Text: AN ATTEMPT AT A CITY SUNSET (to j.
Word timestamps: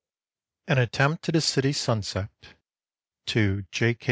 AN 0.67 0.79
ATTEMPT 0.79 1.29
AT 1.29 1.35
A 1.35 1.41
CITY 1.41 1.73
SUNSET 1.73 2.29
(to 3.27 3.65
j. 3.69 3.99